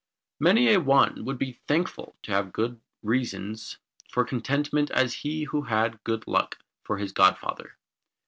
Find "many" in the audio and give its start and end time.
0.39-0.73